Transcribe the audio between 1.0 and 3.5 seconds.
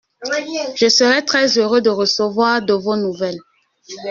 très-heureux de recevoir de vos nouvelles.